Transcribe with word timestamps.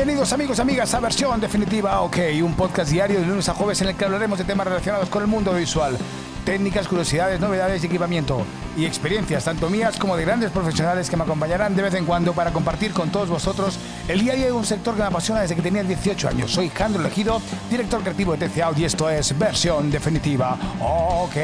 Bienvenidos 0.00 0.32
amigos 0.32 0.56
y 0.56 0.62
amigas 0.62 0.94
a 0.94 1.00
Versión 1.00 1.38
Definitiva 1.42 2.00
OK, 2.00 2.16
un 2.42 2.54
podcast 2.54 2.90
diario 2.90 3.20
de 3.20 3.26
lunes 3.26 3.50
a 3.50 3.54
jueves 3.54 3.82
en 3.82 3.88
el 3.88 3.94
que 3.94 4.06
hablaremos 4.06 4.38
de 4.38 4.46
temas 4.46 4.66
relacionados 4.66 5.10
con 5.10 5.20
el 5.20 5.28
mundo 5.28 5.52
visual, 5.52 5.98
técnicas, 6.46 6.88
curiosidades, 6.88 7.38
novedades 7.38 7.82
y 7.82 7.86
equipamiento 7.86 8.46
y 8.78 8.86
experiencias 8.86 9.44
tanto 9.44 9.68
mías 9.68 9.98
como 9.98 10.16
de 10.16 10.24
grandes 10.24 10.52
profesionales 10.52 11.10
que 11.10 11.18
me 11.18 11.24
acompañarán 11.24 11.76
de 11.76 11.82
vez 11.82 11.92
en 11.92 12.06
cuando 12.06 12.32
para 12.32 12.50
compartir 12.50 12.94
con 12.94 13.10
todos 13.10 13.28
vosotros 13.28 13.78
el 14.08 14.20
día 14.20 14.32
a 14.32 14.36
día 14.36 14.46
de 14.46 14.52
un 14.52 14.64
sector 14.64 14.94
que 14.94 15.02
me 15.02 15.08
apasiona 15.08 15.42
desde 15.42 15.54
que 15.54 15.60
tenía 15.60 15.82
18 15.82 16.28
años. 16.28 16.50
Soy 16.50 16.70
Jandro 16.70 17.02
Legido, 17.02 17.42
director 17.68 18.00
creativo 18.00 18.34
de 18.34 18.48
TCA 18.48 18.72
y 18.78 18.84
esto 18.84 19.10
es 19.10 19.38
Versión 19.38 19.90
Definitiva 19.90 20.56
OK. 20.80 21.36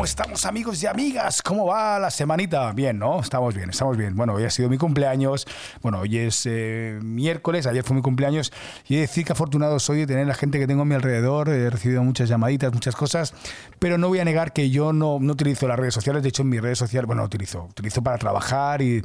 ¿Cómo 0.00 0.06
estamos 0.06 0.46
amigos 0.46 0.82
y 0.82 0.86
amigas? 0.86 1.42
¿Cómo 1.42 1.66
va 1.66 1.98
la 1.98 2.10
semanita? 2.10 2.72
Bien, 2.72 2.98
¿no? 2.98 3.20
Estamos 3.20 3.54
bien, 3.54 3.68
estamos 3.68 3.98
bien. 3.98 4.16
Bueno, 4.16 4.32
hoy 4.32 4.44
ha 4.44 4.50
sido 4.50 4.70
mi 4.70 4.78
cumpleaños. 4.78 5.46
Bueno, 5.82 6.00
hoy 6.00 6.16
es 6.16 6.46
eh, 6.46 6.98
miércoles, 7.02 7.66
ayer 7.66 7.84
fue 7.84 7.96
mi 7.96 8.00
cumpleaños. 8.00 8.50
Y 8.88 8.94
he 8.94 8.96
de 8.96 9.02
decir 9.02 9.26
que 9.26 9.32
afortunado 9.32 9.78
soy 9.78 9.98
de 9.98 10.06
tener 10.06 10.26
la 10.26 10.32
gente 10.32 10.58
que 10.58 10.66
tengo 10.66 10.80
a 10.80 10.84
mi 10.86 10.94
alrededor. 10.94 11.50
He 11.50 11.68
recibido 11.68 12.02
muchas 12.02 12.30
llamaditas, 12.30 12.72
muchas 12.72 12.96
cosas. 12.96 13.34
Pero 13.78 13.98
no 13.98 14.08
voy 14.08 14.20
a 14.20 14.24
negar 14.24 14.54
que 14.54 14.70
yo 14.70 14.94
no, 14.94 15.18
no 15.20 15.34
utilizo 15.34 15.68
las 15.68 15.78
redes 15.78 15.92
sociales. 15.92 16.22
De 16.22 16.30
hecho, 16.30 16.44
en 16.44 16.48
mis 16.48 16.62
redes 16.62 16.78
sociales, 16.78 17.06
bueno, 17.06 17.22
utilizo. 17.22 17.64
Utilizo 17.64 18.00
para 18.00 18.16
trabajar 18.16 18.80
y 18.80 19.04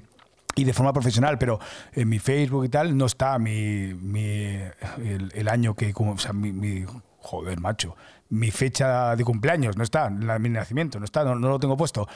y 0.58 0.64
de 0.64 0.72
forma 0.72 0.94
profesional, 0.94 1.38
pero 1.38 1.59
en 1.91 2.08
mi 2.08 2.17
Facebook 2.17 2.64
y 2.64 2.70
tal 2.70 2.95
no 2.95 3.08
está 3.08 3.38
mi, 3.38 3.94
mi 3.94 4.58
el, 5.34 5.50
año 5.50 5.75
que, 5.75 5.91
como, 5.91 6.14
o 6.14 6.17
sea, 6.17 6.31
mi, 6.31 6.53
mi, 6.53 6.86
joder, 7.20 7.59
macho, 7.59 7.98
mi 8.29 8.49
fecha 8.49 9.15
de 9.15 9.23
cumpleaños, 9.23 9.77
no 9.77 9.84
está, 9.84 10.09
la, 10.09 10.39
mi 10.39 10.50
nacimiento, 10.50 11.00
no 11.00 11.05
está, 11.05 11.23
no, 11.23 11.36
lo 11.36 11.59
tengo 11.59 11.77
puesto. 11.77 12.08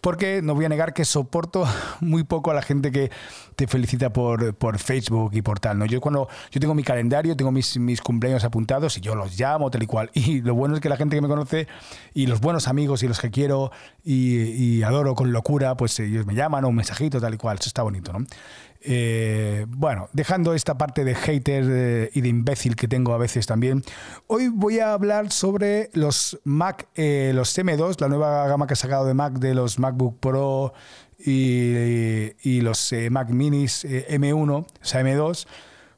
Porque 0.00 0.40
no 0.42 0.54
voy 0.54 0.66
a 0.66 0.68
negar 0.68 0.92
que 0.92 1.04
soporto 1.04 1.66
muy 2.00 2.22
poco 2.22 2.50
a 2.50 2.54
la 2.54 2.62
gente 2.62 2.92
que 2.92 3.10
te 3.56 3.66
felicita 3.66 4.12
por, 4.12 4.54
por 4.54 4.78
Facebook 4.78 5.32
y 5.34 5.42
por 5.42 5.58
tal. 5.58 5.78
¿no? 5.78 5.86
Yo 5.86 6.00
cuando 6.00 6.28
yo 6.50 6.60
tengo 6.60 6.74
mi 6.74 6.84
calendario, 6.84 7.36
tengo 7.36 7.50
mis, 7.50 7.78
mis 7.78 8.00
cumpleaños 8.00 8.44
apuntados 8.44 8.96
y 8.98 9.00
yo 9.00 9.14
los 9.14 9.38
llamo 9.38 9.70
tal 9.70 9.82
y 9.82 9.86
cual. 9.86 10.10
Y 10.14 10.40
lo 10.42 10.54
bueno 10.54 10.74
es 10.74 10.80
que 10.80 10.88
la 10.88 10.96
gente 10.96 11.16
que 11.16 11.22
me 11.22 11.28
conoce 11.28 11.66
y 12.14 12.26
los 12.26 12.40
buenos 12.40 12.68
amigos 12.68 13.02
y 13.02 13.08
los 13.08 13.20
que 13.20 13.30
quiero 13.30 13.70
y, 14.04 14.36
y 14.36 14.82
adoro 14.82 15.14
con 15.14 15.32
locura, 15.32 15.76
pues 15.76 15.98
ellos 15.98 16.26
me 16.26 16.34
llaman 16.34 16.64
o 16.64 16.68
un 16.68 16.76
mensajito 16.76 17.20
tal 17.20 17.34
y 17.34 17.38
cual. 17.38 17.58
Eso 17.58 17.68
está 17.68 17.82
bonito, 17.82 18.12
¿no? 18.12 18.26
Eh, 18.88 19.66
bueno, 19.68 20.08
dejando 20.12 20.54
esta 20.54 20.78
parte 20.78 21.04
de 21.04 21.16
hater 21.16 21.64
eh, 21.68 22.10
y 22.14 22.20
de 22.20 22.28
imbécil 22.28 22.76
que 22.76 22.86
tengo 22.86 23.14
a 23.14 23.18
veces 23.18 23.44
también, 23.44 23.82
hoy 24.28 24.46
voy 24.46 24.78
a 24.78 24.92
hablar 24.92 25.32
sobre 25.32 25.90
los 25.92 26.38
Mac, 26.44 26.86
eh, 26.94 27.32
los 27.34 27.58
M2, 27.58 28.00
la 28.00 28.08
nueva 28.08 28.46
gama 28.46 28.68
que 28.68 28.74
ha 28.74 28.76
sacado 28.76 29.04
de 29.04 29.14
Mac 29.14 29.34
de 29.40 29.54
los 29.54 29.80
MacBook 29.80 30.20
Pro 30.20 30.72
y, 31.18 32.30
y 32.48 32.60
los 32.60 32.94
Mac 33.10 33.30
Minis 33.30 33.84
M1, 33.84 34.50
o 34.52 34.66
sea, 34.82 35.02
M2 35.02 35.46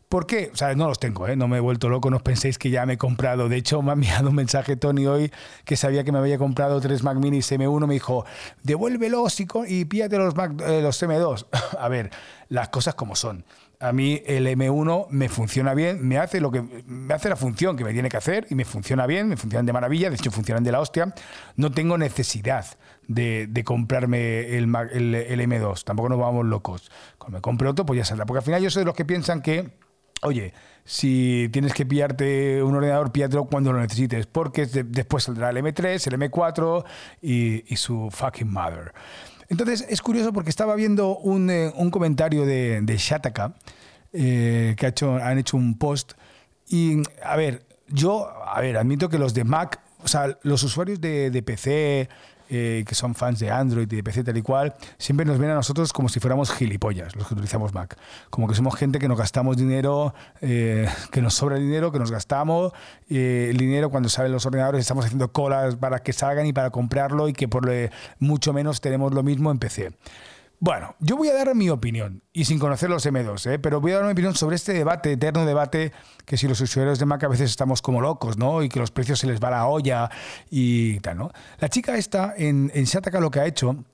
¿Por 0.08 0.26
qué? 0.26 0.50
O 0.54 0.56
sea, 0.56 0.74
no 0.74 0.88
los 0.88 0.98
tengo, 0.98 1.28
¿eh? 1.28 1.36
no 1.36 1.48
me 1.48 1.58
he 1.58 1.60
vuelto 1.60 1.90
loco, 1.90 2.08
no 2.08 2.16
os 2.16 2.22
penséis 2.22 2.56
que 2.56 2.70
ya 2.70 2.86
me 2.86 2.94
he 2.94 2.98
comprado. 2.98 3.50
De 3.50 3.56
hecho, 3.56 3.82
me 3.82 3.90
ha 3.90 3.92
enviado 3.92 4.30
un 4.30 4.36
mensaje 4.36 4.74
Tony 4.74 5.06
hoy 5.06 5.30
que 5.66 5.76
sabía 5.76 6.02
que 6.02 6.12
me 6.12 6.18
había 6.18 6.38
comprado 6.38 6.80
tres 6.80 7.02
Mac 7.02 7.18
Minis 7.18 7.52
M1. 7.52 7.86
Me 7.86 7.92
dijo, 7.92 8.24
devuélvelos 8.62 9.38
y, 9.40 9.46
y 9.66 9.84
píllate 9.84 10.16
los, 10.16 10.34
Mac, 10.34 10.52
eh, 10.66 10.80
los 10.80 11.02
M2. 11.02 11.46
A 11.78 11.88
ver, 11.88 12.10
las 12.48 12.70
cosas 12.70 12.94
como 12.94 13.16
son. 13.16 13.44
A 13.80 13.92
mí 13.92 14.22
el 14.26 14.46
M1 14.46 15.08
me 15.10 15.28
funciona 15.28 15.74
bien, 15.74 16.08
me 16.08 16.16
hace 16.16 16.40
lo 16.40 16.50
que 16.50 16.62
me 16.62 17.14
hace 17.14 17.28
la 17.28 17.36
función 17.36 17.76
que 17.76 17.84
me 17.84 17.92
tiene 17.92 18.08
que 18.08 18.16
hacer 18.16 18.46
y 18.50 18.56
me 18.56 18.64
funciona 18.64 19.06
bien, 19.06 19.28
me 19.28 19.36
funcionan 19.36 19.66
de 19.66 19.72
maravilla, 19.72 20.08
de 20.08 20.16
hecho 20.16 20.30
funcionan 20.30 20.64
de 20.64 20.72
la 20.72 20.80
hostia. 20.80 21.14
No 21.54 21.70
tengo 21.70 21.98
necesidad 21.98 22.64
de, 23.06 23.62
comprarme 23.64 24.56
el, 24.56 24.74
el, 24.90 25.14
el, 25.14 25.40
M2, 25.40 25.84
tampoco 25.84 26.08
nos 26.08 26.18
vamos 26.18 26.46
locos. 26.46 26.90
Cuando 27.18 27.38
me 27.38 27.42
compre 27.42 27.68
otro, 27.68 27.84
pues 27.84 27.98
ya 27.98 28.04
saldrá. 28.06 28.24
Porque 28.24 28.38
al 28.38 28.44
final 28.44 28.62
yo 28.62 28.70
soy 28.70 28.80
de 28.80 28.86
los 28.86 28.94
que 28.94 29.04
piensan 29.04 29.42
que 29.42 29.70
Oye, 30.22 30.52
si 30.84 31.48
tienes 31.52 31.74
que 31.74 31.86
pillarte 31.86 32.62
un 32.62 32.74
ordenador, 32.74 33.12
píllatelo 33.12 33.44
cuando 33.44 33.72
lo 33.72 33.80
necesites, 33.80 34.26
porque 34.26 34.66
después 34.66 35.24
saldrá 35.24 35.50
el 35.50 35.58
M3, 35.58 36.06
el 36.06 36.18
M4 36.18 36.84
y, 37.22 37.76
su 37.76 38.08
fucking 38.10 38.50
mother. 38.50 38.92
Entonces, 39.48 39.86
es 39.88 40.02
curioso 40.02 40.32
porque 40.32 40.50
estaba 40.50 40.74
viendo 40.74 41.16
un, 41.16 41.50
eh, 41.50 41.72
comentario 41.90 42.44
de, 42.44 42.80
de 42.82 42.96
Shataka, 42.96 43.54
eh, 44.12 44.74
que 44.76 44.92
han 45.04 45.38
hecho 45.38 45.56
un 45.56 45.78
post, 45.78 46.12
y 46.68 47.02
a 47.22 47.36
ver, 47.36 47.64
yo, 47.88 48.28
a 48.46 48.60
ver, 48.60 48.76
admito 48.76 49.08
que 49.08 49.18
los 49.18 49.34
de 49.34 49.44
Mac, 49.44 49.80
o 50.02 50.08
sea, 50.08 50.38
los 50.42 50.62
usuarios 50.62 51.00
de 51.00 51.42
PC, 51.44 52.08
eh, 52.50 52.84
que 52.86 52.94
son 52.94 53.14
fans 53.14 53.38
de 53.38 53.50
Android 53.50 53.90
y 53.90 53.96
de 53.96 54.02
PC 54.02 54.24
tal 54.24 54.36
y 54.36 54.42
cual, 54.42 54.74
siempre 54.96 55.26
nos 55.26 55.38
ven 55.38 55.50
a 55.50 55.54
nosotros 55.54 55.92
como 55.92 56.08
si 56.08 56.20
fuéramos 56.20 56.50
gilipollas, 56.52 57.14
los 57.16 57.26
que 57.28 57.34
utilizamos 57.34 57.74
Mac. 57.74 57.96
Como 58.30 58.48
que 58.48 58.54
somos 58.54 58.74
gente 58.74 58.98
que 58.98 59.08
nos 59.08 59.18
gastamos 59.18 59.56
dinero, 59.56 60.14
eh, 60.40 60.88
que 61.10 61.20
nos 61.22 61.34
sobra 61.34 61.56
dinero, 61.56 61.92
que 61.92 61.98
nos 61.98 62.10
gastamos 62.10 62.72
eh, 63.10 63.48
el 63.50 63.56
dinero 63.56 63.90
cuando 63.90 64.08
salen 64.08 64.32
los 64.32 64.46
ordenadores, 64.46 64.80
estamos 64.80 65.04
haciendo 65.04 65.30
colas 65.32 65.76
para 65.76 66.00
que 66.00 66.12
salgan 66.12 66.46
y 66.46 66.52
para 66.52 66.70
comprarlo 66.70 67.28
y 67.28 67.32
que 67.32 67.48
por 67.48 67.68
mucho 68.18 68.52
menos 68.52 68.80
tenemos 68.80 69.12
lo 69.12 69.22
mismo 69.22 69.50
en 69.50 69.58
PC. 69.58 69.92
Bueno, 70.60 70.96
yo 70.98 71.16
voy 71.16 71.28
a 71.28 71.34
dar 71.34 71.54
mi 71.54 71.70
opinión, 71.70 72.22
y 72.32 72.44
sin 72.44 72.58
conocer 72.58 72.90
los 72.90 73.06
M2, 73.06 73.52
¿eh? 73.52 73.58
pero 73.60 73.80
voy 73.80 73.92
a 73.92 73.96
dar 73.96 74.06
mi 74.06 74.10
opinión 74.10 74.34
sobre 74.34 74.56
este 74.56 74.72
debate, 74.72 75.12
eterno 75.12 75.46
debate, 75.46 75.92
que 76.24 76.36
si 76.36 76.48
los 76.48 76.60
usuarios 76.60 76.98
de 76.98 77.06
Mac 77.06 77.22
a 77.22 77.28
veces 77.28 77.50
estamos 77.50 77.80
como 77.80 78.00
locos, 78.00 78.38
¿no? 78.38 78.64
Y 78.64 78.68
que 78.68 78.80
los 78.80 78.90
precios 78.90 79.20
se 79.20 79.28
les 79.28 79.40
va 79.40 79.50
la 79.50 79.66
olla 79.66 80.10
y 80.50 80.98
tal, 80.98 81.18
¿no? 81.18 81.30
La 81.60 81.68
chica 81.68 81.96
esta 81.96 82.34
en, 82.36 82.72
en 82.74 82.84
Shataka 82.84 83.20
lo 83.20 83.30
que 83.30 83.38
ha 83.38 83.46
hecho 83.46 83.84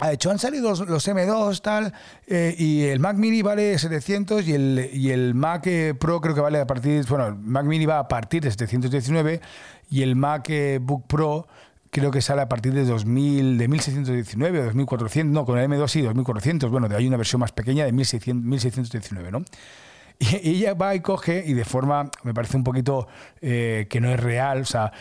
ha 0.00 0.12
hecho, 0.12 0.30
han 0.30 0.40
salido 0.40 0.70
los, 0.70 1.08
M2 1.08 1.60
tal, 1.60 1.92
eh, 2.26 2.54
y 2.58 2.82
el 2.84 2.98
Mac 2.98 3.16
Mini 3.16 3.42
vale 3.42 3.78
700 3.78 4.48
y 4.48 4.52
el, 4.52 5.34
Mac 5.34 5.66
eh, 5.66 5.94
Pro 5.94 6.20
creo 6.20 6.34
que 6.34 6.40
vale 6.40 6.58
a 6.58 6.66
partir, 6.66 7.04
bueno, 7.06 7.26
el 7.28 7.36
Mac 7.36 7.64
Mini 7.64 7.86
va 7.86 8.00
a 8.00 8.08
partir 8.08 8.42
de 8.42 8.50
719 8.50 9.40
y 9.90 10.02
el 10.02 10.16
Mac 10.16 10.50
Book 10.80 11.06
Pro 11.06 11.46
creo 11.94 12.10
que 12.10 12.20
sale 12.20 12.42
a 12.42 12.48
partir 12.48 12.74
de 12.74 12.84
2000, 12.84 13.56
de 13.56 13.68
1619 13.68 14.60
o 14.60 14.64
2400, 14.64 15.32
no, 15.32 15.46
con 15.46 15.58
el 15.58 15.70
M2 15.70 15.86
sí, 15.86 16.02
2400, 16.02 16.68
bueno, 16.68 16.88
hay 16.94 17.06
una 17.06 17.16
versión 17.16 17.38
más 17.38 17.52
pequeña 17.52 17.84
de 17.84 17.92
1600, 17.92 18.44
1619, 18.44 19.30
¿no? 19.30 19.44
Y 20.18 20.50
ella 20.50 20.74
va 20.74 20.94
y 20.96 21.00
coge 21.00 21.44
y 21.46 21.54
de 21.54 21.64
forma, 21.64 22.10
me 22.24 22.34
parece 22.34 22.56
un 22.56 22.64
poquito 22.64 23.06
eh, 23.40 23.86
que 23.88 24.00
no 24.00 24.10
es 24.10 24.18
real, 24.18 24.62
o 24.62 24.64
sea, 24.64 24.92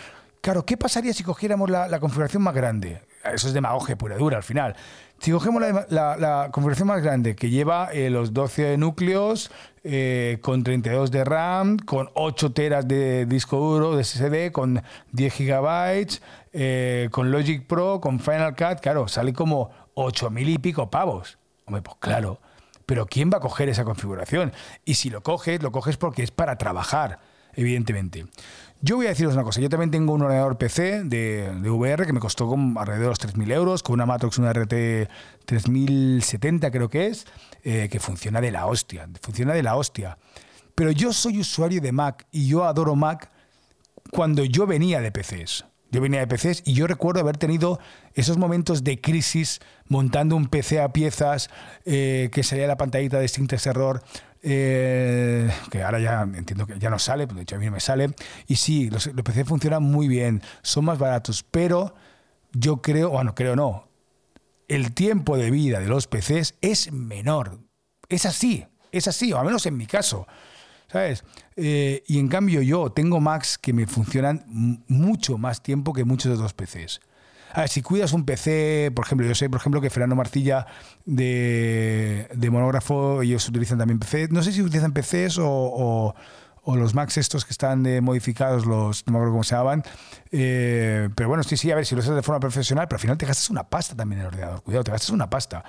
claro, 0.41 0.65
¿qué 0.65 0.77
pasaría 0.77 1.13
si 1.13 1.23
cogiéramos 1.23 1.67
la, 1.69 1.87
la 1.87 1.99
configuración 1.99 2.43
más 2.43 2.53
grande? 2.53 3.01
Eso 3.23 3.47
es 3.47 3.53
demagogia 3.53 3.95
pura 3.97 4.17
dura 4.17 4.37
al 4.37 4.43
final. 4.43 4.75
Si 5.19 5.31
cogemos 5.31 5.63
la, 5.89 6.49
configuración 6.51 6.89
más 6.89 7.01
grande, 7.01 7.35
que 7.35 7.49
lleva 7.49 7.89
eh, 7.93 8.09
los 8.09 8.33
12 8.33 8.77
núcleos, 8.77 9.51
eh, 9.85 10.39
con 10.41 10.63
32 10.63 11.11
de 11.11 11.23
RAM, 11.23 11.77
con 11.77 12.09
8 12.13 12.51
teras 12.51 12.87
de 12.87 13.25
disco 13.25 13.57
duro, 13.57 13.95
de 13.95 14.03
SSD, 14.03 14.51
con 14.51 14.83
10 15.13 15.33
gigabytes, 15.33 16.21
eh, 16.51 17.07
con 17.11 17.31
Logic 17.31 17.65
Pro, 17.65 18.01
con 18.01 18.19
Final 18.19 18.55
Cut, 18.55 18.81
claro, 18.81 19.07
sale 19.07 19.31
como 19.31 19.71
8.000 19.95 20.49
y 20.49 20.57
pico 20.57 20.89
pavos. 20.89 21.37
Hombre, 21.65 21.81
pues 21.81 21.95
claro. 21.99 22.39
Pero 22.85 23.05
¿quién 23.05 23.29
va 23.31 23.37
a 23.37 23.41
coger 23.41 23.69
esa 23.69 23.85
configuración? 23.85 24.51
Y 24.83 24.95
si 24.95 25.09
lo 25.09 25.23
coges, 25.23 25.63
lo 25.63 25.71
coges 25.71 25.95
porque 25.95 26.23
es 26.23 26.31
para 26.31 26.57
trabajar, 26.57 27.19
evidentemente. 27.55 28.25
Yo 28.81 28.97
voy 28.97 29.05
a 29.05 29.09
deciros 29.09 29.33
una 29.33 29.43
cosa, 29.43 29.61
yo 29.61 29.69
también 29.69 29.91
tengo 29.91 30.11
un 30.11 30.21
ordenador 30.21 30.57
PC 30.57 31.05
de, 31.05 31.49
VR 31.63 32.05
que 32.05 32.11
me 32.11 32.19
costó 32.19 32.47
como 32.47 32.79
alrededor 32.81 33.17
de 33.17 33.27
los 33.27 33.35
3.000 33.35 33.53
euros, 33.53 33.81
con 33.81 33.93
una 33.93 34.05
Matrox, 34.05 34.37
una 34.39 34.51
RT 34.51 35.07
3070 35.45 36.69
creo 36.69 36.89
que 36.89 37.07
es, 37.07 37.25
eh, 37.63 37.87
que 37.89 38.01
funciona 38.01 38.41
de 38.41 38.51
la 38.51 38.65
hostia, 38.65 39.07
funciona 39.21 39.53
de 39.53 39.63
la 39.63 39.77
hostia. 39.77 40.17
Pero 40.75 40.91
yo 40.91 41.13
soy 41.13 41.39
usuario 41.39 41.79
de 41.79 41.93
Mac 41.93 42.25
y 42.31 42.47
yo 42.47 42.65
adoro 42.65 42.95
Mac 42.95 43.31
cuando 44.11 44.43
yo 44.43 44.67
venía 44.67 44.99
de 44.99 45.11
PCs. 45.11 45.65
Yo 45.91 46.01
venía 46.01 46.25
de 46.25 46.27
PCs 46.27 46.63
y 46.65 46.73
yo 46.73 46.87
recuerdo 46.87 47.21
haber 47.21 47.37
tenido 47.37 47.79
esos 48.15 48.37
momentos 48.37 48.83
de 48.83 48.99
crisis 48.99 49.61
montando 49.87 50.35
un 50.35 50.47
PC 50.47 50.81
a 50.81 50.91
piezas, 50.91 51.51
eh, 51.85 52.29
que 52.33 52.41
salía 52.41 52.65
la 52.65 52.77
pantallita 52.77 53.19
de 53.19 53.27
Syntax 53.27 53.67
Error, 53.67 54.03
eh, 54.43 55.49
que 55.71 55.81
ahora 55.81 55.99
ya 55.99 56.21
entiendo 56.21 56.67
que 56.67 56.77
ya 56.77 56.89
no 56.89 56.99
sale, 56.99 57.25
de 57.25 57.41
hecho 57.41 57.55
a 57.55 57.59
mí 57.59 57.65
no 57.65 57.71
me 57.71 57.79
sale. 57.79 58.13
Y 58.47 58.57
sí, 58.57 58.89
los, 58.89 59.07
los 59.07 59.23
PC 59.23 59.45
funcionan 59.45 59.83
muy 59.83 60.07
bien, 60.07 60.41
son 60.61 60.85
más 60.85 60.99
baratos, 60.99 61.43
pero 61.49 61.95
yo 62.51 62.81
creo, 62.81 63.11
bueno, 63.11 63.33
creo 63.35 63.55
no, 63.55 63.87
el 64.67 64.93
tiempo 64.93 65.37
de 65.37 65.49
vida 65.51 65.79
de 65.79 65.87
los 65.87 66.07
PCs 66.07 66.55
es 66.61 66.91
menor. 66.91 67.57
Es 68.09 68.25
así, 68.25 68.65
es 68.91 69.07
así, 69.07 69.31
o 69.33 69.39
al 69.39 69.45
menos 69.45 69.65
en 69.65 69.77
mi 69.77 69.85
caso. 69.85 70.27
¿Sabes? 70.91 71.23
Eh, 71.55 72.03
y 72.07 72.19
en 72.19 72.27
cambio 72.27 72.61
yo 72.61 72.91
tengo 72.91 73.19
Macs 73.19 73.57
que 73.57 73.73
me 73.73 73.87
funcionan 73.87 74.83
mucho 74.87 75.37
más 75.37 75.63
tiempo 75.63 75.93
que 75.93 76.03
muchos 76.03 76.37
de 76.37 76.43
los 76.43 76.53
PCs. 76.53 77.01
A 77.53 77.61
ver, 77.61 77.69
si 77.69 77.81
cuidas 77.81 78.13
un 78.13 78.25
PC, 78.25 78.91
por 78.95 79.05
ejemplo, 79.05 79.27
yo 79.27 79.35
sé, 79.35 79.49
por 79.49 79.59
ejemplo, 79.59 79.79
que 79.79 79.89
Fernando 79.89 80.15
Marcilla 80.15 80.65
de, 81.05 82.27
de 82.33 82.49
Monógrafo, 82.49 83.21
ellos 83.21 83.47
utilizan 83.47 83.77
también 83.77 83.99
PC. 83.99 84.27
No 84.31 84.41
sé 84.41 84.51
si 84.51 84.61
utilizan 84.61 84.91
PCs 84.91 85.37
o, 85.39 86.15
o 86.63 86.75
los 86.75 86.93
Macs 86.93 87.17
estos 87.17 87.45
que 87.45 87.51
están 87.51 87.83
de 87.83 88.01
modificados, 88.01 88.65
los, 88.65 89.05
no 89.05 89.13
me 89.13 89.17
acuerdo 89.17 89.33
cómo 89.33 89.43
se 89.43 89.55
llamaban. 89.55 89.83
Eh, 90.31 91.09
pero 91.15 91.29
bueno, 91.29 91.43
sí, 91.43 91.57
sí, 91.57 91.69
a 91.71 91.75
ver, 91.75 91.85
si 91.85 91.93
lo 91.95 92.01
haces 92.01 92.15
de 92.15 92.23
forma 92.23 92.39
profesional, 92.39 92.87
pero 92.87 92.97
al 92.97 93.01
final 93.01 93.17
te 93.17 93.25
gastas 93.25 93.49
una 93.49 93.63
pasta 93.63 93.95
también 93.95 94.21
en 94.21 94.27
el 94.27 94.33
ordenador. 94.33 94.63
Cuidado, 94.63 94.83
te 94.85 94.91
gastas 94.91 95.09
una 95.09 95.29
pasta. 95.29 95.63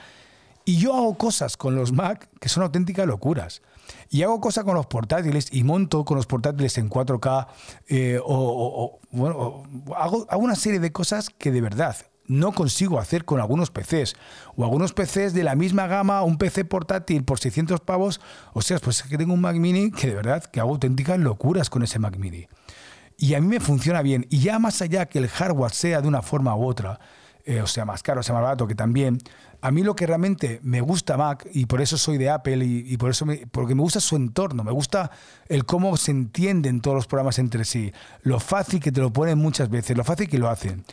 Y 0.64 0.78
yo 0.78 0.94
hago 0.94 1.14
cosas 1.18 1.56
con 1.56 1.74
los 1.76 1.92
Mac 1.92 2.28
que 2.40 2.48
son 2.48 2.62
auténticas 2.62 3.06
locuras. 3.06 3.62
Y 4.08 4.22
hago 4.22 4.40
cosas 4.40 4.64
con 4.64 4.74
los 4.74 4.86
portátiles 4.86 5.48
y 5.52 5.62
monto 5.62 6.04
con 6.04 6.16
los 6.16 6.26
portátiles 6.26 6.78
en 6.78 6.88
4K. 6.88 7.46
Eh, 7.88 8.18
o, 8.24 8.98
bueno, 9.10 9.64
hago, 9.96 10.26
hago 10.28 10.42
una 10.42 10.54
serie 10.54 10.80
de 10.80 10.92
cosas 10.92 11.30
que 11.30 11.50
de 11.50 11.60
verdad 11.60 11.96
no 12.26 12.52
consigo 12.52 12.98
hacer 12.98 13.24
con 13.24 13.40
algunos 13.40 13.70
PCs. 13.70 14.14
O 14.56 14.64
algunos 14.64 14.92
PCs 14.92 15.34
de 15.34 15.44
la 15.44 15.54
misma 15.54 15.86
gama, 15.86 16.22
un 16.22 16.38
PC 16.38 16.64
portátil 16.64 17.24
por 17.24 17.38
600 17.38 17.80
pavos. 17.80 18.20
O 18.52 18.62
sea, 18.62 18.78
pues 18.78 19.00
es 19.00 19.06
que 19.08 19.18
tengo 19.18 19.34
un 19.34 19.40
Mac 19.40 19.56
mini 19.56 19.90
que 19.90 20.08
de 20.08 20.14
verdad 20.14 20.44
que 20.44 20.60
hago 20.60 20.70
auténticas 20.70 21.18
locuras 21.18 21.68
con 21.68 21.82
ese 21.82 21.98
Mac 21.98 22.16
mini. 22.16 22.46
Y 23.16 23.34
a 23.34 23.40
mí 23.40 23.46
me 23.46 23.60
funciona 23.60 24.02
bien. 24.02 24.26
Y 24.30 24.40
ya 24.40 24.58
más 24.58 24.80
allá 24.82 25.06
que 25.06 25.18
el 25.18 25.28
hardware 25.28 25.72
sea 25.72 26.00
de 26.00 26.08
una 26.08 26.22
forma 26.22 26.56
u 26.56 26.66
otra, 26.66 26.98
eh, 27.44 27.60
o 27.60 27.66
sea 27.66 27.84
más 27.84 28.02
caro, 28.02 28.20
o 28.20 28.22
sea 28.22 28.34
más 28.34 28.42
barato, 28.42 28.66
que 28.66 28.74
también, 28.74 29.18
a 29.60 29.70
mí 29.70 29.82
lo 29.82 29.94
que 29.94 30.06
realmente 30.06 30.60
me 30.62 30.80
gusta 30.80 31.16
Mac, 31.16 31.46
y 31.52 31.66
por 31.66 31.80
eso 31.80 31.98
soy 31.98 32.18
de 32.18 32.30
Apple, 32.30 32.64
y, 32.64 32.96
por 32.96 33.10
eso 33.10 33.26
porque 33.50 33.74
me 33.74 33.82
gusta 33.82 34.00
su 34.00 34.16
entorno, 34.16 34.64
me 34.64 34.72
gusta 34.72 35.10
el 35.48 35.64
cómo 35.64 35.96
se 35.96 36.10
entienden 36.10 36.80
todos 36.80 36.94
los 36.94 37.06
programas 37.06 37.38
entre 37.38 37.64
sí, 37.64 37.92
lo 38.22 38.40
fácil 38.40 38.80
que 38.80 38.92
te 38.92 39.00
lo 39.00 39.12
ponen 39.12 39.38
muchas 39.38 39.68
veces, 39.68 39.96
lo 39.96 40.04
fácil 40.04 40.28
que 40.28 40.38
lo 40.38 40.48
hacen. 40.48 40.84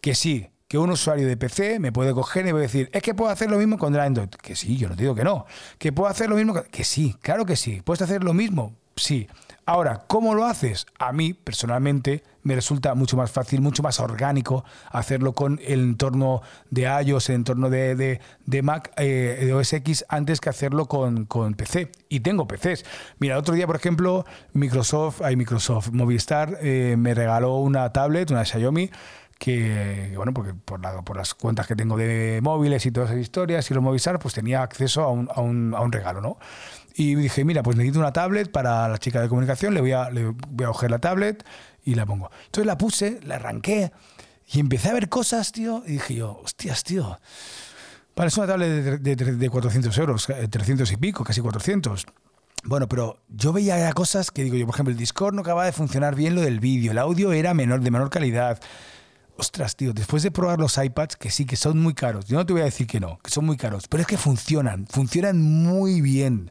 Que 0.00 0.14
sí, 0.14 0.48
que 0.68 0.78
un 0.78 0.90
usuario 0.90 1.26
de 1.28 1.36
PC 1.36 1.78
me 1.78 1.92
puede 1.92 2.12
coger 2.12 2.46
y 2.46 2.52
decir, 2.52 2.90
es 2.92 3.02
que 3.02 3.14
puedo 3.14 3.30
hacer 3.30 3.50
lo 3.50 3.58
mismo 3.58 3.78
con 3.78 3.94
Android. 3.96 4.28
Que 4.28 4.56
sí, 4.56 4.76
yo 4.76 4.88
no 4.88 4.96
digo 4.96 5.14
que 5.14 5.24
no. 5.24 5.46
Que 5.78 5.92
puedo 5.92 6.08
hacer 6.08 6.28
lo 6.28 6.36
mismo. 6.36 6.54
Que 6.70 6.84
sí, 6.84 7.16
claro 7.20 7.46
que 7.46 7.56
sí. 7.56 7.82
¿Puedes 7.84 8.02
hacer 8.02 8.24
lo 8.24 8.34
mismo? 8.34 8.74
Sí. 8.96 9.28
Ahora, 9.68 10.04
¿cómo 10.06 10.36
lo 10.36 10.44
haces? 10.44 10.86
A 10.96 11.12
mí, 11.12 11.34
personalmente, 11.34 12.22
me 12.44 12.54
resulta 12.54 12.94
mucho 12.94 13.16
más 13.16 13.32
fácil, 13.32 13.60
mucho 13.60 13.82
más 13.82 13.98
orgánico 13.98 14.64
hacerlo 14.92 15.32
con 15.32 15.58
el 15.66 15.80
entorno 15.80 16.40
de 16.70 16.82
iOS, 16.82 17.30
el 17.30 17.34
entorno 17.34 17.68
de, 17.68 18.20
de, 18.46 18.62
Mac, 18.62 18.92
eh, 18.96 19.42
de 19.44 19.52
OS 19.52 19.72
X, 19.72 20.04
antes 20.08 20.40
que 20.40 20.50
hacerlo 20.50 20.86
con, 20.86 21.26
con, 21.26 21.54
PC. 21.54 21.90
Y 22.08 22.20
tengo 22.20 22.46
PCs. 22.46 22.84
Mira, 23.18 23.34
el 23.34 23.40
otro 23.40 23.56
día, 23.56 23.66
por 23.66 23.74
ejemplo, 23.74 24.24
Microsoft, 24.52 25.20
hay 25.22 25.34
Microsoft 25.34 25.90
Movistar, 25.90 26.58
eh, 26.60 26.94
me 26.96 27.12
regaló 27.12 27.56
una 27.56 27.92
tablet, 27.92 28.30
una 28.30 28.44
Xiaomi, 28.44 28.88
que, 29.36 30.12
bueno, 30.14 30.32
porque 30.32 30.54
por, 30.54 30.80
por, 31.02 31.16
las 31.16 31.34
cuentas 31.34 31.66
que 31.66 31.74
tengo 31.74 31.96
de 31.96 32.38
móviles 32.40 32.86
y 32.86 32.92
todas 32.92 33.10
esas 33.10 33.20
historias 33.20 33.68
y 33.68 33.74
los 33.74 33.82
Movistar, 33.82 34.20
pues 34.20 34.32
tenía 34.32 34.62
acceso 34.62 35.02
a 35.02 35.10
un, 35.10 35.28
a 35.34 35.40
un, 35.40 35.74
a 35.74 35.80
un 35.80 35.90
regalo, 35.90 36.20
¿no? 36.20 36.38
Y 36.98 37.14
dije, 37.14 37.44
mira, 37.44 37.62
pues 37.62 37.76
necesito 37.76 37.98
una 37.98 38.12
tablet 38.12 38.50
para 38.50 38.88
la 38.88 38.96
chica 38.96 39.20
de 39.20 39.28
comunicación, 39.28 39.74
le 39.74 39.82
voy 39.82 39.92
a, 39.92 40.10
le 40.10 40.28
voy 40.28 40.64
a 40.64 40.68
coger 40.68 40.90
la 40.90 40.98
tablet 40.98 41.44
y 41.84 41.94
la 41.94 42.06
pongo. 42.06 42.30
Entonces 42.46 42.66
la 42.66 42.78
puse, 42.78 43.20
la 43.22 43.34
arranqué 43.34 43.92
y 44.50 44.60
empecé 44.60 44.88
a 44.88 44.94
ver 44.94 45.10
cosas, 45.10 45.52
tío, 45.52 45.82
y 45.86 45.92
dije 45.92 46.14
yo, 46.14 46.40
hostias, 46.42 46.84
tío. 46.84 47.18
Vale, 48.16 48.28
es 48.28 48.36
una 48.38 48.46
tablet 48.46 49.00
de, 49.00 49.16
de, 49.16 49.32
de 49.36 49.50
400 49.50 49.98
euros, 49.98 50.26
300 50.50 50.90
eh, 50.90 50.94
y 50.94 50.96
pico, 50.96 51.22
casi 51.22 51.42
400. 51.42 52.06
Bueno, 52.64 52.88
pero 52.88 53.18
yo 53.28 53.52
veía 53.52 53.92
cosas 53.92 54.30
que 54.30 54.42
digo 54.42 54.56
yo, 54.56 54.64
por 54.64 54.74
ejemplo, 54.74 54.92
el 54.92 54.98
Discord 54.98 55.34
no 55.34 55.42
acababa 55.42 55.66
de 55.66 55.72
funcionar 55.72 56.14
bien 56.14 56.34
lo 56.34 56.40
del 56.40 56.60
vídeo, 56.60 56.92
el 56.92 56.98
audio 56.98 57.32
era 57.32 57.52
menor, 57.52 57.80
de 57.82 57.90
menor 57.90 58.08
calidad 58.08 58.58
ostras, 59.38 59.76
tío, 59.76 59.92
después 59.92 60.22
de 60.22 60.30
probar 60.30 60.58
los 60.58 60.78
iPads, 60.78 61.16
que 61.16 61.30
sí, 61.30 61.44
que 61.44 61.56
son 61.56 61.78
muy 61.78 61.94
caros, 61.94 62.26
yo 62.26 62.36
no 62.36 62.46
te 62.46 62.52
voy 62.52 62.62
a 62.62 62.66
decir 62.66 62.86
que 62.86 63.00
no, 63.00 63.18
que 63.22 63.30
son 63.30 63.44
muy 63.44 63.56
caros, 63.56 63.86
pero 63.88 64.00
es 64.00 64.06
que 64.06 64.16
funcionan, 64.16 64.86
funcionan 64.86 65.42
muy 65.42 66.00
bien. 66.00 66.50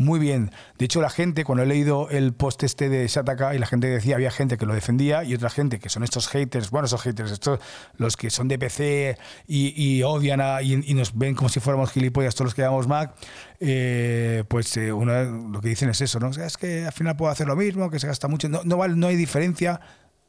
Muy 0.00 0.18
bien. 0.18 0.50
De 0.78 0.86
hecho, 0.86 1.02
la 1.02 1.10
gente, 1.10 1.44
cuando 1.44 1.62
he 1.62 1.66
leído 1.66 2.08
el 2.08 2.32
post 2.32 2.62
este 2.62 2.88
de 2.88 3.06
Shataka, 3.06 3.54
y 3.54 3.58
la 3.58 3.66
gente 3.66 3.86
decía, 3.86 4.14
había 4.14 4.30
gente 4.30 4.56
que 4.56 4.64
lo 4.64 4.72
defendía 4.72 5.24
y 5.24 5.34
otra 5.34 5.50
gente 5.50 5.78
que 5.78 5.90
son 5.90 6.04
estos 6.04 6.26
haters, 6.28 6.70
bueno, 6.70 6.86
esos 6.86 7.02
haters, 7.02 7.30
estos, 7.32 7.60
los 7.98 8.16
que 8.16 8.30
son 8.30 8.48
de 8.48 8.58
PC 8.58 9.18
y, 9.46 10.02
odian 10.02 10.40
a, 10.40 10.62
y, 10.62 10.94
nos 10.94 11.18
ven 11.18 11.34
como 11.34 11.50
si 11.50 11.60
fuéramos 11.60 11.90
gilipollas 11.90 12.34
todos 12.34 12.46
los 12.46 12.54
que 12.54 12.62
llamamos 12.62 12.88
Mac, 12.88 13.14
eh, 13.60 14.42
pues 14.48 14.74
eh, 14.78 14.88
lo 14.88 15.60
que 15.60 15.68
dicen 15.68 15.90
es 15.90 16.00
eso, 16.00 16.18
¿no? 16.18 16.30
es 16.30 16.56
que 16.56 16.86
al 16.86 16.92
final 16.92 17.14
puedo 17.14 17.30
hacer 17.30 17.46
lo 17.46 17.54
mismo, 17.54 17.90
que 17.90 17.98
se 17.98 18.06
gasta 18.06 18.26
mucho. 18.26 18.48
No, 18.48 18.62
no, 18.64 18.88
no 18.88 19.06
hay 19.06 19.16
diferencia 19.16 19.82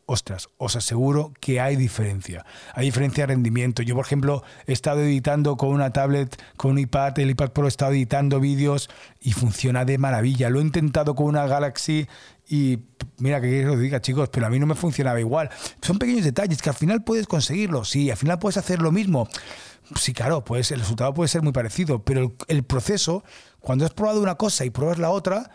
ostras, 0.05 0.49
os 0.57 0.75
aseguro 0.75 1.33
que 1.39 1.59
hay 1.59 1.75
diferencia. 1.75 2.45
Hay 2.73 2.85
diferencia 2.85 3.23
de 3.25 3.33
rendimiento. 3.33 3.81
Yo, 3.81 3.95
por 3.95 4.05
ejemplo, 4.05 4.43
he 4.67 4.73
estado 4.73 5.01
editando 5.01 5.57
con 5.57 5.69
una 5.69 5.93
tablet, 5.93 6.41
con 6.57 6.71
un 6.71 6.79
iPad, 6.79 7.17
el 7.19 7.31
iPad 7.31 7.51
Pro 7.51 7.65
he 7.65 7.69
estado 7.69 7.91
editando 7.93 8.39
vídeos 8.39 8.89
y 9.19 9.33
funciona 9.33 9.85
de 9.85 9.97
maravilla. 9.97 10.49
Lo 10.49 10.59
he 10.59 10.63
intentado 10.63 11.15
con 11.15 11.27
una 11.27 11.47
Galaxy 11.47 12.07
y 12.47 12.79
mira 13.19 13.39
que 13.39 13.65
os 13.67 13.79
diga 13.79 14.01
chicos, 14.01 14.29
pero 14.29 14.45
a 14.47 14.49
mí 14.49 14.59
no 14.59 14.65
me 14.65 14.75
funcionaba 14.75 15.19
igual. 15.19 15.49
Son 15.81 15.97
pequeños 15.97 16.25
detalles 16.25 16.61
que 16.61 16.69
al 16.69 16.75
final 16.75 17.03
puedes 17.03 17.27
conseguirlo, 17.27 17.85
sí, 17.85 18.11
al 18.11 18.17
final 18.17 18.39
puedes 18.39 18.57
hacer 18.57 18.81
lo 18.81 18.91
mismo. 18.91 19.29
Sí, 19.95 20.13
claro, 20.13 20.43
pues 20.43 20.71
el 20.71 20.79
resultado 20.79 21.13
puede 21.13 21.29
ser 21.29 21.41
muy 21.41 21.53
parecido, 21.53 22.03
pero 22.03 22.21
el, 22.21 22.33
el 22.47 22.63
proceso, 22.63 23.23
cuando 23.59 23.85
has 23.85 23.91
probado 23.91 24.21
una 24.21 24.35
cosa 24.35 24.65
y 24.65 24.69
pruebas 24.69 24.99
la 24.99 25.09
otra, 25.09 25.51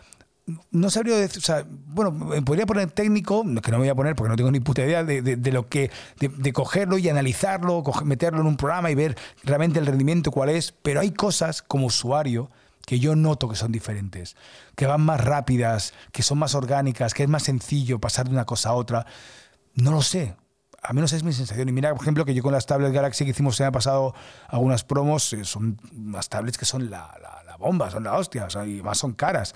no 0.71 0.89
sabría 0.89 1.17
decir, 1.17 1.39
o 1.39 1.45
sea, 1.45 1.65
bueno, 1.69 2.43
podría 2.43 2.65
poner 2.65 2.89
técnico, 2.91 3.43
que 3.61 3.71
no 3.71 3.77
me 3.77 3.83
voy 3.83 3.89
a 3.89 3.95
poner 3.95 4.15
porque 4.15 4.29
no 4.29 4.35
tengo 4.35 4.51
ni 4.51 4.61
puta 4.61 4.81
idea 4.83 5.03
de, 5.03 5.21
de, 5.21 5.51
lo 5.51 5.67
que, 5.67 5.91
de, 6.19 6.53
cogerlo 6.53 6.97
y 6.97 7.09
analizarlo, 7.09 7.83
meterlo 8.05 8.41
en 8.41 8.47
un 8.47 8.57
programa 8.57 8.89
y 8.89 8.95
ver 8.95 9.17
realmente 9.43 9.79
el 9.79 9.85
rendimiento 9.85 10.31
cuál 10.31 10.49
es, 10.49 10.71
pero 10.71 11.01
hay 11.01 11.11
cosas 11.11 11.61
como 11.61 11.87
usuario 11.87 12.49
que 12.85 12.99
yo 12.99 13.17
noto 13.17 13.49
que 13.49 13.57
son 13.57 13.73
diferentes, 13.73 14.37
que 14.75 14.85
van 14.85 15.01
más 15.01 15.21
rápidas, 15.21 15.93
que 16.13 16.23
son 16.23 16.37
más 16.39 16.55
orgánicas, 16.55 17.13
que 17.13 17.23
es 17.23 17.29
más 17.29 17.43
sencillo 17.43 17.99
pasar 17.99 18.27
de 18.27 18.31
una 18.31 18.45
cosa 18.45 18.69
a 18.69 18.73
otra. 18.73 19.05
No 19.75 19.91
lo 19.91 20.01
sé, 20.01 20.35
a 20.81 20.93
menos 20.93 21.11
es 21.11 21.23
mi 21.23 21.33
sensación. 21.33 21.67
Y 21.67 21.73
mira, 21.73 21.93
por 21.93 22.01
ejemplo, 22.01 22.23
que 22.23 22.33
yo 22.33 22.41
con 22.41 22.53
las 22.53 22.65
tablets 22.65 22.93
Galaxy 22.93 23.25
que 23.25 23.31
hicimos, 23.31 23.59
me 23.59 23.65
ha 23.65 23.71
pasado 23.73 24.15
algunas 24.47 24.85
promos, 24.85 25.33
eh, 25.33 25.43
son 25.43 25.77
unas 25.93 26.29
tablets 26.29 26.57
que 26.57 26.65
son 26.65 26.89
la, 26.89 27.13
la, 27.21 27.57
bomba, 27.57 27.89
son 27.89 28.03
la 28.03 28.13
hostia, 28.13 28.45
o 28.45 28.49
sea, 28.51 28.65
y 28.65 28.83
más 28.83 28.99
son 28.99 29.13
caras. 29.13 29.55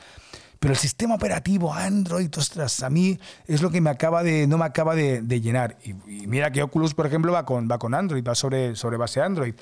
Pero 0.61 0.75
el 0.75 0.77
sistema 0.77 1.15
operativo 1.15 1.73
Android, 1.73 2.29
ostras, 2.37 2.83
a 2.83 2.91
mí 2.91 3.19
es 3.47 3.63
lo 3.63 3.71
que 3.71 3.81
me 3.81 3.89
acaba 3.89 4.21
de, 4.21 4.45
no 4.45 4.59
me 4.59 4.65
acaba 4.65 4.93
de, 4.93 5.41
llenar. 5.41 5.75
Y, 5.83 5.95
mira 6.27 6.51
que 6.51 6.61
Oculus, 6.61 6.93
por 6.93 7.07
ejemplo, 7.07 7.31
va 7.31 7.47
con, 7.47 7.67
va 7.67 7.79
con 7.79 7.95
Android, 7.95 8.23
va 8.23 8.35
sobre, 8.35 8.75
sobre 8.75 8.97
base 8.97 9.23
Android. 9.23 9.55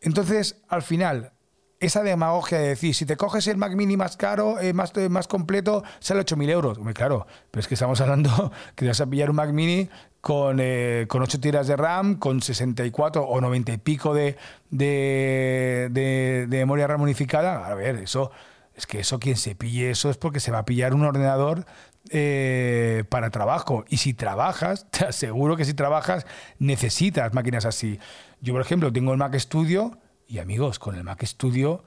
Entonces, 0.00 0.62
al 0.68 0.82
final, 0.82 1.32
esa 1.80 2.04
demagogia 2.04 2.60
de 2.60 2.68
decir, 2.68 2.94
si 2.94 3.04
te 3.04 3.16
coges 3.16 3.48
el 3.48 3.56
Mac 3.56 3.74
Mini 3.74 3.96
más 3.96 4.16
caro, 4.16 4.60
eh, 4.60 4.72
más, 4.72 4.96
eh, 4.96 5.08
más 5.08 5.26
completo, 5.26 5.82
sale 5.98 6.20
8.000 6.20 6.50
euros. 6.50 6.78
Muy 6.78 6.94
claro, 6.94 7.26
pero 7.50 7.60
es 7.60 7.66
que 7.66 7.74
estamos 7.74 8.00
hablando 8.00 8.52
que 8.76 8.86
vas 8.86 9.00
a 9.00 9.06
pillar 9.06 9.28
un 9.28 9.34
Mac 9.34 9.50
Mini 9.50 9.88
con, 10.20 10.58
eh, 10.60 11.06
con 11.08 11.20
8 11.22 11.40
tiras 11.40 11.66
de 11.66 11.76
RAM, 11.76 12.20
con 12.20 12.40
64 12.42 13.24
o 13.24 13.40
90 13.40 13.72
y 13.72 13.78
pico 13.78 14.14
de, 14.14 14.36
de, 14.70 15.88
de, 15.90 16.46
de 16.48 16.58
memoria 16.58 16.86
RAM 16.86 17.00
unificada. 17.00 17.66
A 17.66 17.74
ver, 17.74 17.96
eso 17.96 18.30
es 18.74 18.86
que 18.86 19.00
eso, 19.00 19.18
quien 19.18 19.36
se 19.36 19.54
pille 19.54 19.90
eso 19.90 20.10
es 20.10 20.16
porque 20.16 20.40
se 20.40 20.50
va 20.50 20.58
a 20.58 20.64
pillar 20.64 20.94
un 20.94 21.04
ordenador 21.04 21.66
eh, 22.10 23.04
para 23.08 23.30
trabajo. 23.30 23.84
Y 23.88 23.98
si 23.98 24.14
trabajas, 24.14 24.86
te 24.90 25.04
aseguro 25.04 25.56
que 25.56 25.64
si 25.64 25.74
trabajas, 25.74 26.26
necesitas 26.58 27.34
máquinas 27.34 27.64
así. 27.64 27.98
Yo, 28.40 28.54
por 28.54 28.62
ejemplo, 28.62 28.92
tengo 28.92 29.12
el 29.12 29.18
Mac 29.18 29.34
Studio 29.38 29.98
y 30.26 30.38
amigos, 30.38 30.78
con 30.78 30.94
el 30.94 31.04
Mac 31.04 31.22
Studio 31.24 31.84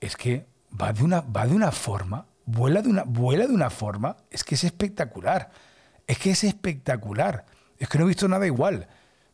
es 0.00 0.16
que 0.16 0.46
va 0.80 0.92
de 0.92 1.02
una, 1.02 1.20
va 1.20 1.46
de 1.46 1.54
una 1.54 1.72
forma, 1.72 2.26
vuela 2.44 2.82
de 2.82 2.88
una, 2.88 3.04
vuela 3.04 3.46
de 3.46 3.54
una 3.54 3.70
forma, 3.70 4.16
es 4.30 4.44
que 4.44 4.54
es 4.54 4.64
espectacular. 4.64 5.50
Es 6.06 6.18
que 6.18 6.30
es 6.30 6.44
espectacular. 6.44 7.44
Es 7.78 7.88
que 7.88 7.98
no 7.98 8.04
he 8.04 8.08
visto 8.08 8.28
nada 8.28 8.46
igual. 8.46 8.88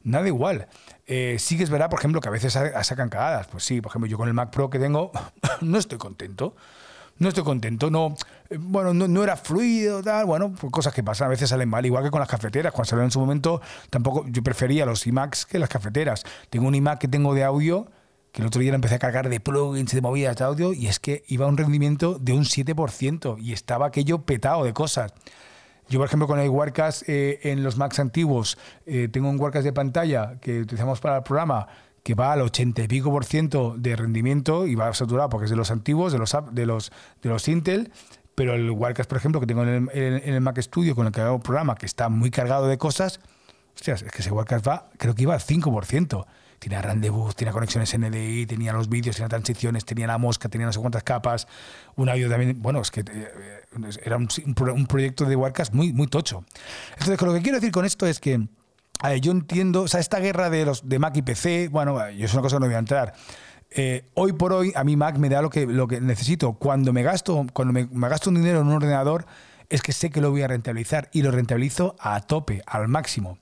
Nada 0.05 0.29
igual. 0.29 0.69
Eh, 1.07 1.37
sí 1.39 1.57
que 1.57 1.65
es 1.65 1.71
verdad, 1.71 1.91
por 1.91 1.99
ejemplo, 1.99 2.21
que 2.21 2.29
a 2.29 2.31
veces 2.31 2.53
sacan 2.53 3.09
cagadas. 3.09 3.47
Pues 3.49 3.65
sí, 3.65 3.81
por 3.81 3.91
ejemplo, 3.91 4.09
yo 4.09 4.17
con 4.17 4.29
el 4.29 4.35
Mac 4.35 4.51
Pro 4.51 4.71
que 4.71 4.79
tengo 4.79 5.11
no 5.63 5.79
estoy 5.79 5.99
contento. 5.99 6.55
No 7.17 7.29
estoy 7.29 7.45
contento, 7.45 7.91
no, 7.91 8.17
eh, 8.51 8.57
bueno, 8.59 8.93
no, 8.93 9.23
era 9.23 9.37
fluido, 9.37 10.03
tal, 10.03 10.25
bueno, 10.27 10.53
pues 10.53 10.73
cosas 10.73 10.93
que 10.93 11.05
pasan, 11.05 11.27
a 11.27 11.29
veces 11.29 11.49
salen 11.49 11.69
mal, 11.69 11.87
igual 11.87 12.03
que 12.03 12.11
con 12.11 12.19
las 12.19 12.29
cafeteras, 12.29 12.73
cuando 12.73 12.91
salieron 12.91 13.07
en 13.07 13.11
su 13.13 13.21
momento, 13.21 13.61
tampoco, 13.89 14.25
yo 14.27 14.43
prefería 14.43 14.85
los 14.85 15.07
iMacs 15.07 15.47
que 15.47 15.61
las 15.61 15.69
cafeteras. 15.69 16.25
Tengo 16.51 16.67
un 16.67 16.75
iMac 16.75 16.99
que 16.99 17.07
tengo 17.07 17.33
de 17.33 17.45
audio, 17.45 17.87
que 18.33 18.43
el 18.43 18.49
otro 18.49 18.61
día 18.61 18.75
empecé 18.75 18.97
a 18.97 18.99
cargar 18.99 19.29
de 19.29 19.39
plugins 19.39 19.93
de 19.93 20.01
movidas 20.01 20.37
de 20.37 20.45
audio, 20.45 20.73
y 20.73 20.89
es 20.89 20.99
que 20.99 21.23
iba 21.29 21.47
a 21.47 21.49
un 21.49 21.57
rendimiento 21.57 22.19
de 22.19 22.33
un 22.33 22.43
7%, 22.43 23.37
y 23.41 23.53
estaba 23.53 23.87
aquello 23.87 24.23
petado 24.23 24.65
de 24.65 24.73
cosas. 24.73 25.15
Yo, 25.89 25.99
por 25.99 26.07
ejemplo, 26.07 26.27
con 26.27 26.39
el 26.39 26.49
WordCast 26.49 27.09
eh, 27.09 27.41
en 27.43 27.63
los 27.63 27.77
Macs 27.77 27.99
antiguos, 27.99 28.59
eh, 28.87 29.09
tengo 29.13 29.29
un 29.29 29.39
WordCast 29.39 29.65
de 29.65 29.73
pantalla 29.73 30.39
que 30.41 30.61
utilizamos 30.61 31.01
para 31.01 31.19
el 31.19 31.23
programa 31.23 31.67
que 32.03 32.15
va 32.15 32.33
al 32.33 32.43
80 32.43 32.83
y 32.83 32.89
pico 32.89 33.11
por 33.11 33.25
ciento 33.25 33.75
de 33.79 33.97
rendimiento 33.97 34.67
y 34.67 34.75
va 34.75 34.93
saturado 34.93 35.29
porque 35.31 35.45
es 35.45 35.51
de 35.51 35.57
los 35.57 35.71
antiguos, 35.71 36.13
de 36.13 36.19
los, 36.19 36.37
de 36.53 36.67
los, 36.67 36.93
de 37.23 37.29
los 37.31 37.49
Intel, 37.49 37.93
pero 38.35 38.55
el 38.55 38.71
WordCast, 38.71 39.09
por 39.09 39.19
ejemplo, 39.19 39.41
que 39.41 39.47
tengo 39.47 39.63
en 39.63 39.89
el, 39.93 40.41
Mac 40.41 40.61
Studio 40.61 40.95
con 40.95 41.07
el 41.07 41.13
que 41.13 41.21
hago 41.21 41.37
el 41.37 41.43
programa, 41.43 41.77
que 41.77 41.87
está 41.87 42.09
muy 42.09 42.31
cargado 42.31 42.67
de 42.67 42.77
cosas, 42.77 43.21
hostias, 43.75 44.03
es 44.03 44.13
que 44.13 44.23
ese 44.23 44.31
WordCast 44.31 44.67
va, 44.67 44.91
creo 44.99 45.15
que 45.15 45.23
iba 45.23 45.35
al 45.35 45.41
5%. 45.41 46.27
Tenía 46.65 46.83
rendezvous, 46.83 47.37
tenía 47.37 47.53
conexiones 47.53 47.97
NDI, 47.97 48.47
tenía 48.47 48.73
los 48.73 48.89
vídeos, 48.89 49.17
tenía 49.17 49.29
transiciones, 49.29 49.85
tenía 49.85 50.07
la 50.07 50.19
mosca, 50.19 50.49
tenía 50.49 50.67
no 50.67 50.73
sé 50.73 50.81
cuántas 50.81 51.03
capas, 51.03 51.47
un 51.97 52.09
audio 52.09 52.29
también, 52.29 52.61
bueno, 52.61 52.81
es 52.81 52.91
que 52.91 53.01
eh, 53.01 53.61
era 54.03 54.17
un, 54.17 54.87
proyecto 54.87 55.25
de 55.25 55.37
WordCast 55.37 55.75
muy, 55.75 55.93
muy 55.93 56.07
tocho. 56.07 56.45
Entonces, 56.99 57.21
lo 57.21 57.35
que 57.35 57.43
quiero 57.43 57.59
decir 57.59 57.73
con 57.73 57.85
esto 57.85 58.07
es 58.07 58.21
que 58.21 58.49
yo 59.21 59.33
entiendo, 59.33 59.83
o 59.83 59.89
sea, 59.89 60.01
esta 60.01 60.19
guerra 60.19 60.51
de 60.51 60.65
los 60.65 60.89
de 60.89 60.99
Mac 60.99 61.17
y 61.17 61.23
PC, 61.23 61.69
bueno, 61.69 62.11
yo 62.11 62.25
es 62.25 62.33
una 62.33 62.43
cosa 62.43 62.57
que 62.57 62.61
no 62.61 62.67
voy 62.67 62.75
a 62.75 62.79
entrar. 62.79 63.15
Eh, 63.77 64.09
hoy 64.15 64.33
por 64.33 64.53
hoy 64.53 64.73
a 64.77 64.85
mí 64.85 64.97
Mac 64.97 65.19
me 65.19 65.29
da 65.29 65.43
lo 65.43 65.51
que, 65.51 65.67
lo 65.67 65.89
que 65.89 66.01
necesito. 66.01 66.53
Cuando 66.55 66.93
me 66.93 67.03
gasto, 67.03 67.45
cuando 67.53 67.73
me, 67.73 68.09
gasto 68.09 68.31
un 68.31 68.37
dinero 68.37 68.61
en 68.61 68.69
un 68.69 68.75
ordenador, 68.75 69.27
es 69.71 69.83
que 69.83 69.93
sé 69.93 70.11
que 70.11 70.21
lo 70.21 70.31
voy 70.31 70.43
a 70.43 70.49
rentabilizar 70.49 71.09
y 71.13 71.23
lo 71.23 71.31
rentabilizo 71.31 71.97
a 71.99 72.21
tope, 72.21 72.63
al 72.67 72.89
máximo. 72.89 73.39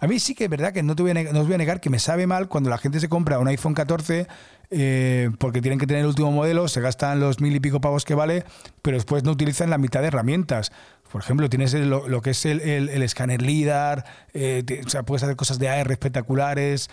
A 0.00 0.06
mí 0.06 0.18
sí 0.18 0.34
que 0.34 0.44
es 0.44 0.50
verdad 0.50 0.72
que 0.72 0.82
no, 0.82 0.96
te 0.96 1.02
voy 1.02 1.12
a 1.12 1.14
no 1.14 1.40
os 1.40 1.46
voy 1.46 1.54
a 1.54 1.58
negar 1.58 1.80
que 1.80 1.90
me 1.90 1.98
sabe 1.98 2.26
mal 2.26 2.48
cuando 2.48 2.70
la 2.70 2.78
gente 2.78 3.00
se 3.00 3.08
compra 3.08 3.38
un 3.38 3.48
iPhone 3.48 3.74
14 3.74 4.26
eh, 4.70 5.30
porque 5.38 5.60
tienen 5.60 5.78
que 5.78 5.86
tener 5.86 6.02
el 6.02 6.08
último 6.08 6.32
modelo, 6.32 6.68
se 6.68 6.80
gastan 6.80 7.20
los 7.20 7.40
mil 7.40 7.54
y 7.54 7.60
pico 7.60 7.80
pavos 7.80 8.04
que 8.04 8.14
vale, 8.14 8.44
pero 8.82 8.96
después 8.96 9.22
no 9.22 9.30
utilizan 9.30 9.70
la 9.70 9.78
mitad 9.78 10.00
de 10.00 10.08
herramientas. 10.08 10.72
Por 11.16 11.22
ejemplo, 11.22 11.48
tienes 11.48 11.72
lo, 11.72 12.20
que 12.20 12.28
es 12.28 12.44
el, 12.44 12.90
escáner 13.02 13.40
LIDAR, 13.40 14.04
eh, 14.34 14.82
sea, 14.86 15.02
puedes 15.02 15.22
hacer 15.22 15.34
cosas 15.34 15.58
de 15.58 15.70
AR 15.70 15.90
espectaculares, 15.90 16.90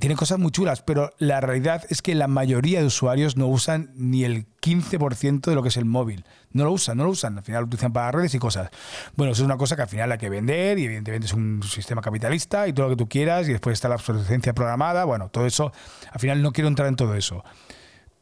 tiene 0.00 0.16
cosas 0.16 0.38
muy 0.38 0.50
chulas, 0.52 0.80
pero 0.80 1.12
la 1.18 1.42
realidad 1.42 1.84
es 1.90 2.00
que 2.00 2.14
la 2.14 2.28
mayoría 2.28 2.80
de 2.80 2.86
usuarios 2.86 3.36
no 3.36 3.46
usan 3.46 3.90
ni 3.94 4.24
el 4.24 4.46
15% 4.62 5.50
de 5.50 5.54
lo 5.54 5.62
que 5.62 5.68
es 5.68 5.76
el 5.76 5.84
móvil. 5.84 6.24
No 6.50 6.64
lo 6.64 6.72
usan, 6.72 6.96
no 6.96 7.04
lo 7.04 7.10
usan. 7.10 7.36
Al 7.36 7.44
final 7.44 7.60
lo 7.60 7.66
utilizan 7.66 7.92
para 7.92 8.10
redes 8.10 8.34
y 8.34 8.38
cosas. 8.38 8.70
Bueno, 9.16 9.34
eso 9.34 9.42
es 9.42 9.44
una 9.44 9.58
cosa 9.58 9.76
que 9.76 9.82
al 9.82 9.88
final 9.88 10.10
hay 10.12 10.16
que 10.16 10.30
vender 10.30 10.78
y 10.78 10.86
evidentemente 10.86 11.26
es 11.26 11.34
un 11.34 11.62
sistema 11.62 12.00
capitalista 12.00 12.68
y 12.68 12.72
todo 12.72 12.86
lo 12.86 12.96
que 12.96 13.04
tú 13.04 13.06
quieras 13.06 13.50
y 13.50 13.52
después 13.52 13.74
está 13.74 13.90
la 13.90 13.96
obsolescencia 13.96 14.54
programada. 14.54 15.04
Bueno, 15.04 15.28
todo 15.28 15.44
eso, 15.44 15.72
al 16.10 16.20
final 16.20 16.40
no 16.40 16.52
quiero 16.52 16.68
entrar 16.68 16.88
en 16.88 16.96
todo 16.96 17.14
eso. 17.16 17.44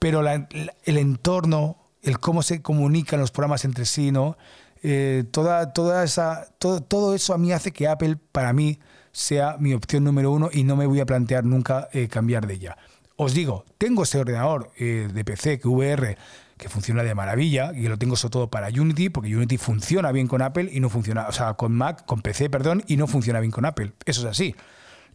Pero 0.01 0.25
el 0.29 0.99
entorno, 0.99 1.85
el 2.03 2.19
cómo 2.19 2.43
se 2.43 2.63
comunican 2.63 3.21
los 3.21 3.31
programas 3.31 3.65
entre 3.65 3.85
sí, 3.85 4.11
¿no? 4.11 4.37
Eh, 4.83 5.25
toda, 5.31 5.73
toda 5.73 6.05
esa, 6.05 6.49
todo, 6.59 6.81
todo, 6.81 7.15
eso 7.15 7.35
a 7.35 7.39
mí 7.39 7.53
hace 7.53 7.73
que 7.73 7.89
Apple, 7.89 8.17
para 8.33 8.53
mí, 8.53 8.79
sea 9.17 9.57
mi 9.59 9.73
opción 9.73 10.05
número 10.05 10.31
uno 10.31 10.51
y 10.53 10.63
no 10.65 10.77
me 10.77 10.87
voy 10.87 11.01
a 11.01 11.07
plantear 11.07 11.45
nunca 11.45 11.89
eh, 11.93 12.07
cambiar 12.07 12.47
de 12.47 12.55
ella. 12.55 12.77
Os 13.17 13.33
digo, 13.33 13.65
tengo 13.79 14.03
ese 14.03 14.19
ordenador 14.19 14.71
eh, 14.79 15.09
de 15.13 15.25
PC, 15.25 15.59
que 15.59 15.69
VR, 15.69 16.19
que 16.59 16.69
funciona 16.69 17.03
de 17.03 17.15
maravilla 17.15 17.73
y 17.75 17.89
lo 17.89 17.97
tengo 17.97 18.15
sobre 18.17 18.33
todo 18.33 18.51
para 18.51 18.69
Unity, 18.69 19.09
porque 19.09 19.35
Unity 19.35 19.57
funciona 19.57 20.13
bien 20.13 20.29
con 20.29 20.43
Apple 20.43 20.69
y 20.71 20.81
no 20.81 20.91
funciona, 20.91 21.29
o 21.29 21.33
sea, 21.33 21.55
con 21.55 21.73
Mac, 21.73 22.05
con 22.05 22.21
PC, 22.21 22.51
perdón, 22.51 22.85
y 22.87 22.99
no 22.99 23.07
funciona 23.07 23.41
bien 23.41 23.51
con 23.51 23.65
Apple. 23.65 23.95
Eso 24.05 24.21
es 24.21 24.27
así. 24.27 24.55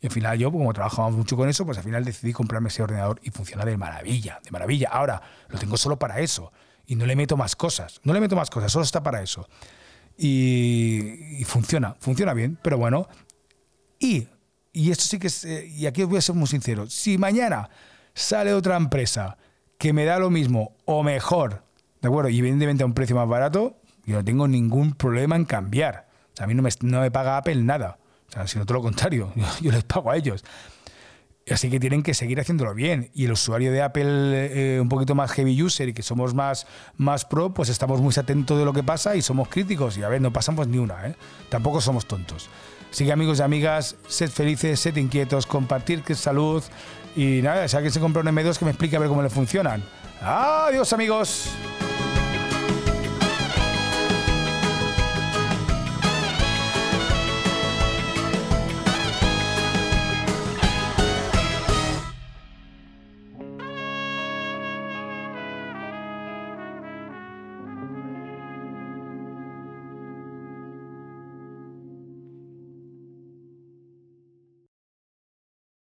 Y 0.02 0.08
al 0.08 0.12
final 0.12 0.40
yo, 0.40 0.52
como 0.52 0.74
trabajamos 0.74 1.14
mucho 1.14 1.38
con 1.38 1.48
eso, 1.48 1.64
pues 1.64 1.78
al 1.78 1.84
final 1.84 2.04
decidí 2.04 2.34
comprarme 2.34 2.70
ese 2.70 2.82
ordenador 2.82 3.20
y 3.22 3.30
funciona 3.30 3.66
de 3.66 3.78
maravilla, 3.78 4.40
de 4.44 4.50
maravilla. 4.50 4.90
Ahora, 4.92 5.22
lo 5.48 5.60
tengo 5.60 5.78
solo 5.78 6.00
para 6.00 6.20
eso 6.20 6.52
y 6.92 6.96
no 6.98 7.06
le 7.06 7.16
meto 7.16 7.38
más 7.38 7.56
cosas. 7.56 8.02
No 8.04 8.12
le 8.12 8.20
meto 8.20 8.36
más 8.36 8.50
cosas, 8.50 8.70
solo 8.70 8.84
está 8.84 9.02
para 9.02 9.22
eso. 9.22 9.48
Y, 10.18 11.42
funciona, 11.46 11.96
funciona 12.02 12.34
bien, 12.34 12.58
pero 12.62 12.78
bueno. 12.78 13.08
Y, 13.98 14.28
y 14.74 14.92
esto 14.92 15.06
sí 15.06 15.18
que 15.18 15.30
eh, 15.46 15.72
y 15.74 15.86
aquí 15.86 16.04
voy 16.04 16.18
a 16.18 16.22
ser 16.22 16.36
muy 16.36 16.48
sincero, 16.48 16.90
si 16.90 17.18
mañana 17.18 17.70
sale 18.14 18.54
otra 18.54 18.76
empresa 18.76 19.38
que 19.78 19.94
me 19.94 20.04
da 20.04 20.20
lo 20.20 20.30
mismo 20.30 20.76
o 20.84 21.02
mejor, 21.02 21.64
¿de 22.02 22.10
acuerdo? 22.10 22.30
Y 22.30 22.40
evidentemente 22.40 22.84
a 22.84 22.88
un 22.88 22.94
precio 22.94 23.16
más 23.16 23.28
barato, 23.30 23.78
yo 24.06 24.18
no 24.18 24.26
tengo 24.26 24.50
ningún 24.50 24.92
problema 24.92 25.38
en 25.38 25.46
cambiar. 25.46 26.10
A 26.40 26.46
mí 26.46 26.54
no 26.56 26.62
me, 26.62 26.72
no 26.82 27.00
me 27.00 27.10
paga 27.10 27.38
Apple 27.38 27.56
nada. 27.56 28.00
Sino 28.48 28.66
todo 28.66 28.80
lo 28.80 28.84
contrario, 28.84 29.32
yo 29.62 29.72
les 29.72 29.86
pago 29.86 30.12
a 30.12 30.18
ellos. 30.18 30.44
Así 31.50 31.70
que 31.70 31.80
tienen 31.80 32.04
que 32.04 32.14
seguir 32.14 32.40
haciéndolo 32.40 32.74
bien. 32.74 33.10
Y 33.14 33.26
el 33.26 33.32
usuario 33.32 33.72
de 33.72 33.82
Apple, 33.82 34.06
eh, 34.06 34.80
un 34.80 34.90
poquito 34.90 35.16
más 35.16 35.32
heavy 35.32 35.62
user 35.62 35.90
y 35.90 35.94
que 35.94 36.04
somos 36.04 36.34
más, 36.34 36.68
más 36.98 37.26
pro, 37.26 37.54
pues 37.54 37.70
estamos 37.70 38.00
muy 38.00 38.14
atentos 38.16 38.58
de 38.60 38.66
lo 38.66 38.74
que 38.74 38.84
pasa 38.84 39.16
y 39.16 39.22
somos 39.22 39.48
críticos. 39.48 39.98
Y 39.98 40.04
a 40.04 40.10
ver, 40.10 40.22
no 40.22 40.32
pasamos 40.32 40.68
ni 40.68 40.78
una, 40.78 41.08
¿eh? 41.08 41.16
Tampoco 41.50 41.82
somos 41.82 42.06
tontos. 42.06 42.50
Así 42.92 43.06
que 43.06 43.12
amigos 43.12 43.40
y 43.40 43.42
amigas, 43.42 43.96
sed 44.08 44.30
felices, 44.30 44.80
sed 44.80 44.96
inquietos, 44.98 45.46
compartir 45.46 46.04
salud. 46.16 46.64
Y 47.16 47.42
nada, 47.42 47.68
si 47.68 47.76
alguien 47.76 47.92
se 47.92 48.00
compra 48.00 48.22
un 48.22 48.28
M2 48.28 48.58
que 48.58 48.66
me 48.66 48.72
explique 48.72 48.96
a 48.96 49.00
ver 49.00 49.10
cómo 49.10 49.24
le 49.24 49.30
funcionan. 49.30 49.84
Adiós 50.22 50.94
amigos. 50.94 51.50